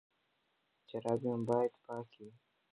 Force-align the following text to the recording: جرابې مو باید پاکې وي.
جرابې 0.89 1.29
مو 1.37 1.43
باید 1.49 1.73
پاکې 1.85 2.17
وي. 2.25 2.29